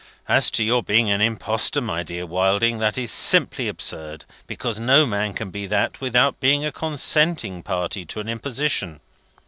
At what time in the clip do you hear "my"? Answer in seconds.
1.79-2.01